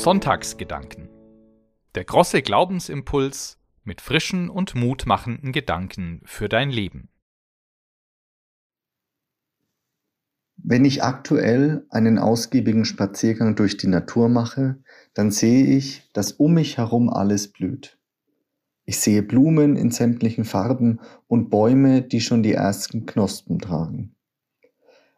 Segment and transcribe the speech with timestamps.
[0.00, 1.10] Sonntagsgedanken.
[1.94, 7.10] Der große Glaubensimpuls mit frischen und mutmachenden Gedanken für dein Leben.
[10.56, 16.54] Wenn ich aktuell einen ausgiebigen Spaziergang durch die Natur mache, dann sehe ich, dass um
[16.54, 17.99] mich herum alles blüht.
[18.90, 20.98] Ich sehe Blumen in sämtlichen Farben
[21.28, 24.16] und Bäume, die schon die ersten Knospen tragen.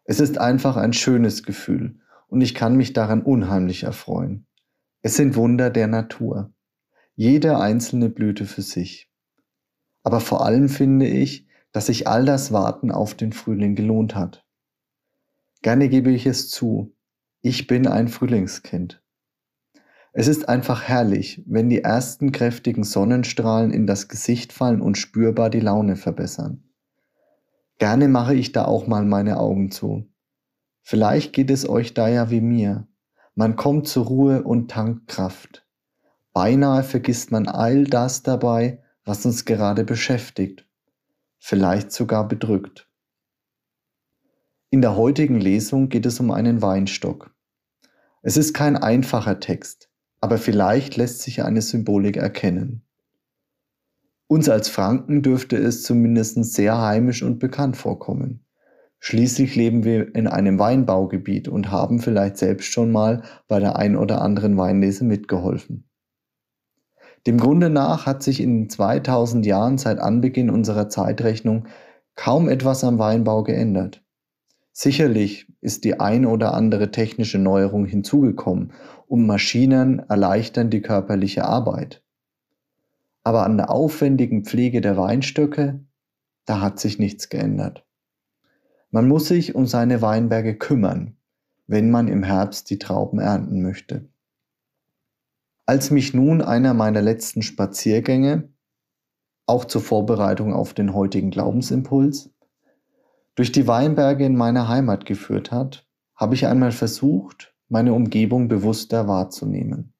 [0.05, 4.47] Es ist einfach ein schönes Gefühl und ich kann mich daran unheimlich erfreuen.
[5.01, 6.53] Es sind Wunder der Natur.
[7.15, 9.11] Jede einzelne Blüte für sich.
[10.03, 14.45] Aber vor allem finde ich, dass sich all das Warten auf den Frühling gelohnt hat.
[15.63, 16.95] Gerne gebe ich es zu,
[17.41, 19.02] ich bin ein Frühlingskind.
[20.15, 25.49] Es ist einfach herrlich, wenn die ersten kräftigen Sonnenstrahlen in das Gesicht fallen und spürbar
[25.49, 26.65] die Laune verbessern.
[27.79, 30.07] Gerne mache ich da auch mal meine Augen zu.
[30.83, 32.87] Vielleicht geht es euch da ja wie mir.
[33.35, 35.67] Man kommt zur Ruhe und tankt Kraft.
[36.35, 40.67] Beinahe vergisst man all das dabei, was uns gerade beschäftigt,
[41.39, 42.89] vielleicht sogar bedrückt.
[44.71, 47.35] In der heutigen Lesung geht es um einen Weinstock.
[48.23, 49.92] Es ist kein einfacher Text,
[50.23, 52.83] aber vielleicht lässt sich eine Symbolik erkennen.
[54.29, 58.47] Uns als Franken dürfte es zumindest sehr heimisch und bekannt vorkommen.
[59.01, 63.97] Schließlich leben wir in einem Weinbaugebiet und haben vielleicht selbst schon mal bei der ein
[63.97, 65.91] oder anderen Weinlese mitgeholfen.
[67.27, 71.67] Dem Grunde nach hat sich in 2000 Jahren seit Anbeginn unserer Zeitrechnung
[72.15, 74.02] kaum etwas am Weinbau geändert.
[74.73, 78.73] Sicherlich ist die ein oder andere technische Neuerung hinzugekommen
[79.07, 82.03] und Maschinen erleichtern die körperliche Arbeit.
[83.23, 85.85] Aber an der aufwendigen Pflege der Weinstöcke,
[86.47, 87.87] da hat sich nichts geändert.
[88.91, 91.17] Man muss sich um seine Weinberge kümmern,
[91.67, 94.09] wenn man im Herbst die Trauben ernten möchte.
[95.67, 98.49] Als mich nun einer meiner letzten Spaziergänge,
[99.47, 102.32] auch zur Vorbereitung auf den heutigen Glaubensimpuls,
[103.35, 109.09] durch die Weinberge in meiner Heimat geführt hat, habe ich einmal versucht, meine Umgebung bewusster
[109.09, 109.95] wahrzunehmen.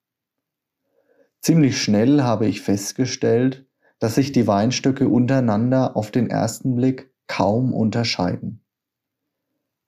[1.41, 3.67] Ziemlich schnell habe ich festgestellt,
[3.99, 8.63] dass sich die Weinstöcke untereinander auf den ersten Blick kaum unterscheiden.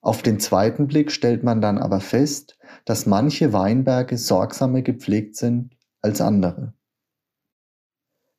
[0.02, 5.76] Auf den zweiten Blick stellt man dann aber fest, dass manche Weinberge sorgsamer gepflegt sind
[6.02, 6.74] als andere.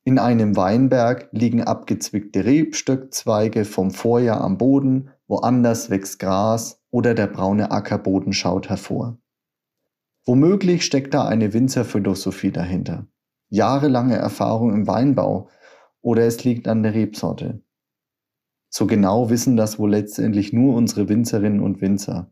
[0.06, 7.26] In einem Weinberg liegen abgezwickte Rebstöckzweige vom Vorjahr am Boden, woanders wächst Gras oder der
[7.26, 9.18] braune Ackerboden schaut hervor.
[10.24, 13.08] Womöglich steckt da eine Winzerphilosophie dahinter.
[13.48, 15.48] Jahrelange Erfahrung im Weinbau
[16.02, 17.60] oder es liegt an der Rebsorte.
[18.68, 22.30] So genau wissen das wohl letztendlich nur unsere Winzerinnen und Winzer.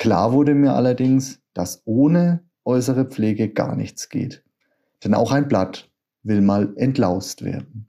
[0.00, 4.42] Klar wurde mir allerdings, dass ohne äußere Pflege gar nichts geht.
[5.04, 5.88] Denn auch ein Blatt
[6.24, 7.88] will mal entlaust werden.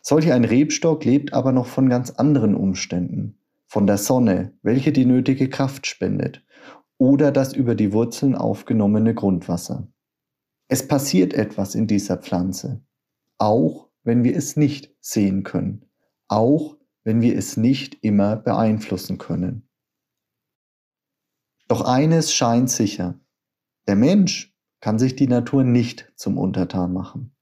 [0.00, 5.04] Solch ein Rebstock lebt aber noch von ganz anderen Umständen, von der Sonne, welche die
[5.04, 6.44] nötige Kraft spendet,
[6.98, 9.88] oder das über die Wurzeln aufgenommene Grundwasser.
[10.68, 12.84] Es passiert etwas in dieser Pflanze,
[13.38, 15.84] auch wenn wir es nicht sehen können,
[16.28, 19.68] auch wenn wir es nicht immer beeinflussen können.
[21.68, 23.18] Doch eines scheint sicher,
[23.88, 27.32] der Mensch kann sich die Natur nicht zum Untertan machen.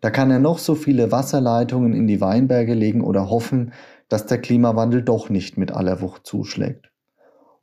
[0.00, 3.72] Da kann er noch so viele Wasserleitungen in die Weinberge legen oder hoffen,
[4.08, 6.92] dass der Klimawandel doch nicht mit aller Wucht zuschlägt.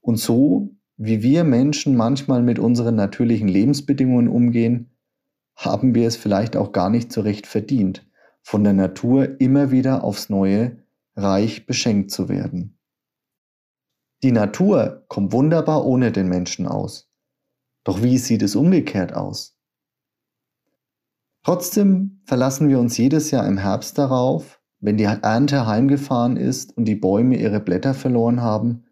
[0.01, 4.91] Und so, wie wir Menschen manchmal mit unseren natürlichen Lebensbedingungen umgehen,
[5.55, 8.09] haben wir es vielleicht auch gar nicht so recht verdient,
[8.41, 10.77] von der Natur immer wieder aufs Neue
[11.15, 12.79] reich beschenkt zu werden.
[14.23, 17.10] Die Natur kommt wunderbar ohne den Menschen aus.
[17.83, 19.57] Doch wie sieht es umgekehrt aus?
[21.43, 26.85] Trotzdem verlassen wir uns jedes Jahr im Herbst darauf, wenn die Ernte heimgefahren ist und
[26.85, 28.85] die Bäume ihre Blätter verloren haben,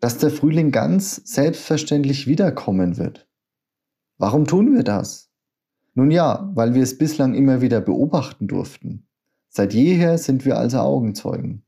[0.00, 3.28] dass der Frühling ganz selbstverständlich wiederkommen wird.
[4.18, 5.30] Warum tun wir das?
[5.94, 9.06] Nun ja, weil wir es bislang immer wieder beobachten durften.
[9.48, 11.64] Seit jeher sind wir also Augenzeugen.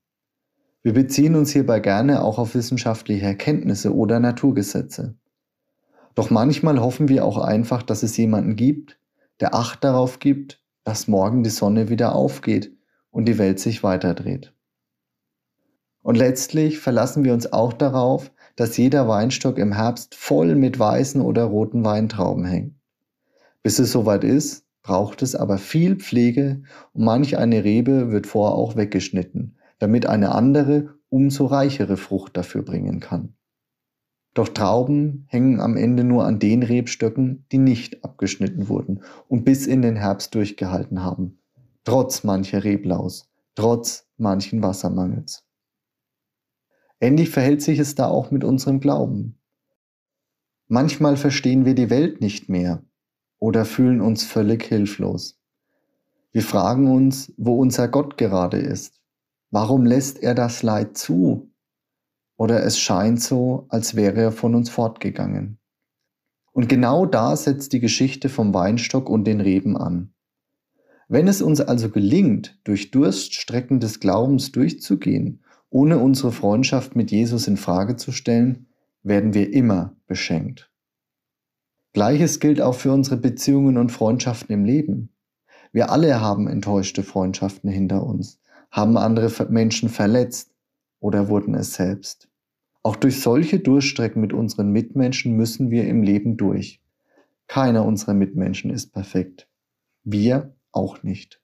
[0.83, 5.17] Wir beziehen uns hierbei gerne auch auf wissenschaftliche Erkenntnisse oder Naturgesetze.
[6.15, 8.99] Doch manchmal hoffen wir auch einfach, dass es jemanden gibt,
[9.41, 12.77] der Acht darauf gibt, dass morgen die Sonne wieder aufgeht
[13.11, 14.53] und die Welt sich weiterdreht.
[16.03, 21.21] Und letztlich verlassen wir uns auch darauf, dass jeder Weinstock im Herbst voll mit weißen
[21.21, 22.75] oder roten Weintrauben hängt.
[23.63, 26.63] Bis es soweit ist, braucht es aber viel Pflege
[26.93, 32.63] und manch eine Rebe wird vorher auch weggeschnitten, damit eine andere, umso reichere Frucht dafür
[32.63, 33.35] bringen kann.
[34.35, 39.67] Doch Trauben hängen am Ende nur an den Rebstöcken, die nicht abgeschnitten wurden und bis
[39.67, 41.39] in den Herbst durchgehalten haben,
[41.85, 45.45] trotz mancher Reblaus, trotz manchen Wassermangels.
[47.01, 49.39] Ähnlich verhält sich es da auch mit unserem Glauben.
[50.69, 52.83] Manchmal verstehen wir die Welt nicht mehr
[53.39, 55.39] oder fühlen uns völlig hilflos.
[56.31, 59.03] Wir fragen uns, wo unser Gott gerade ist.
[59.51, 61.52] Warum lässt er das Leid zu?
[62.37, 65.59] Oder es scheint so, als wäre er von uns fortgegangen.
[66.53, 70.13] Und genau da setzt die Geschichte vom Weinstock und den Reben an.
[71.09, 77.49] Wenn es uns also gelingt, durch Durststrecken des Glaubens durchzugehen, ohne unsere Freundschaft mit Jesus
[77.49, 78.67] in Frage zu stellen,
[79.03, 80.71] werden wir immer beschenkt.
[81.93, 85.11] Gleiches gilt auch für unsere Beziehungen und Freundschaften im Leben.
[85.73, 88.41] Wir alle haben enttäuschte Freundschaften hinter uns,
[88.71, 90.52] haben andere Menschen verletzt
[91.03, 92.29] oder wurden es selbst.
[92.85, 96.81] Auch durch solche Durchstrecken mit unseren Mitmenschen müssen wir im Leben durch.
[97.49, 99.49] Keiner unserer Mitmenschen ist perfekt.
[100.05, 101.41] Wir auch nicht.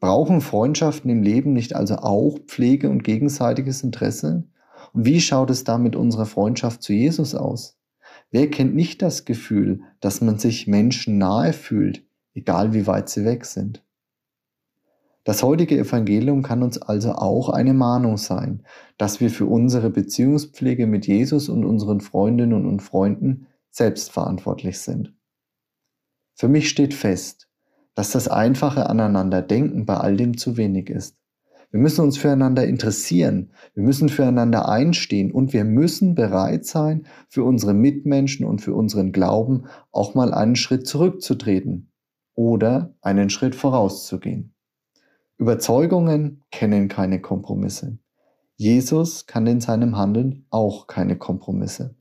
[0.00, 4.44] Brauchen Freundschaften im Leben nicht also auch Pflege und gegenseitiges Interesse?
[4.92, 7.78] Und wie schaut es da mit unserer Freundschaft zu Jesus aus?
[8.32, 12.04] Wer kennt nicht das Gefühl, dass man sich Menschen nahe fühlt,
[12.34, 13.84] egal wie weit sie weg sind?
[15.30, 18.64] Das heutige Evangelium kann uns also auch eine Mahnung sein,
[18.98, 25.14] dass wir für unsere Beziehungspflege mit Jesus und unseren Freundinnen und Freunden selbst verantwortlich sind.
[26.34, 27.48] Für mich steht fest,
[27.94, 31.16] dass das einfache Aneinanderdenken bei all dem zu wenig ist.
[31.70, 37.44] Wir müssen uns füreinander interessieren, wir müssen füreinander einstehen und wir müssen bereit sein, für
[37.44, 41.92] unsere Mitmenschen und für unseren Glauben auch mal einen Schritt zurückzutreten
[42.34, 44.54] oder einen Schritt vorauszugehen.
[45.40, 47.98] Überzeugungen kennen keine Kompromisse.
[48.56, 51.96] Jesus kann in seinem Handeln auch keine Kompromisse.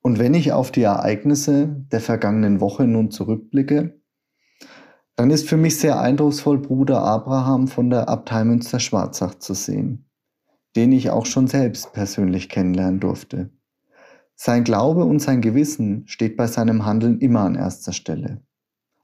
[0.00, 4.00] Und wenn ich auf die Ereignisse der vergangenen Woche nun zurückblicke,
[5.16, 10.08] dann ist für mich sehr eindrucksvoll Bruder Abraham von der Abtei Münster-Schwarzach zu sehen,
[10.76, 13.50] den ich auch schon selbst persönlich kennenlernen durfte.
[14.36, 18.42] Sein Glaube und sein Gewissen steht bei seinem Handeln immer an erster Stelle.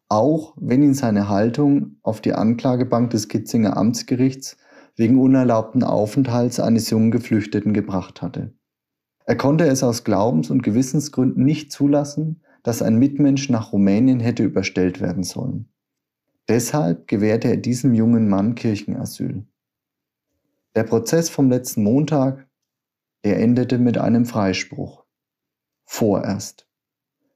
[0.09, 4.57] Auch wenn ihn seine Haltung auf die Anklagebank des Kitzinger Amtsgerichts
[4.97, 8.53] wegen unerlaubten Aufenthalts eines jungen Geflüchteten gebracht hatte.
[9.27, 14.45] Er konnte es aus Glaubens- und Gewissensgründen nicht zulassen, dass ein Mitmensch nach Rumänien hätte
[14.45, 15.69] überstellt werden sollen.
[16.49, 19.47] Deshalb gewährte er diesem jungen Mann Kirchenasyl.
[20.77, 22.47] Der Prozess vom letzten Montag,
[23.25, 25.05] der endete mit einem Freispruch.
[25.87, 26.69] Vorerst.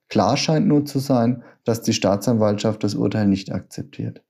[0.09, 4.23] Klar scheint nur zu sein, dass die Staatsanwaltschaft das Urteil nicht akzeptiert.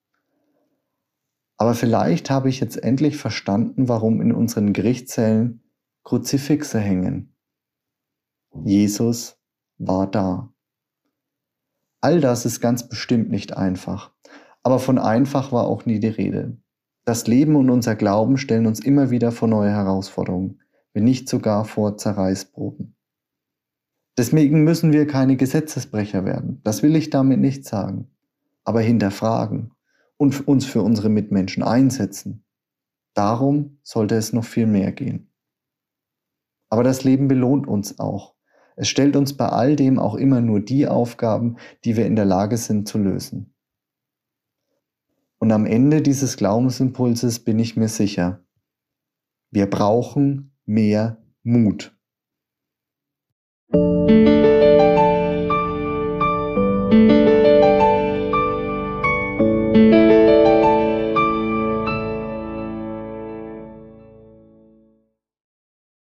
[1.57, 5.63] Aber vielleicht habe ich jetzt endlich verstanden, warum in unseren Gerichtszellen
[6.05, 7.35] Kruzifixe hängen.
[8.65, 9.39] Jesus
[9.79, 10.53] war da.
[12.01, 14.13] All das ist ganz bestimmt nicht einfach.
[14.63, 16.57] Aber von einfach war auch nie die Rede.
[17.05, 20.61] Das Leben und unser Glauben stellen uns immer wieder vor neue Herausforderungen,
[20.93, 22.95] wenn nicht sogar vor Zerreißproben.
[24.19, 26.61] Deswegen müssen wir keine Gesetzesbrecher werden.
[26.65, 28.11] Das will ich damit nicht sagen.
[28.65, 29.73] Aber hinterfragen
[30.17, 32.45] und uns für unsere Mitmenschen einsetzen.
[33.15, 35.31] Darum sollte es noch viel mehr gehen.
[36.69, 38.35] Aber das Leben belohnt uns auch.
[38.75, 42.25] Es stellt uns bei all dem auch immer nur die Aufgaben, die wir in der
[42.25, 43.55] Lage sind zu lösen.
[45.39, 48.45] Und am Ende dieses Glaubensimpulses bin ich mir sicher,
[49.51, 51.98] wir brauchen mehr Mut.
[53.71, 54.78] Música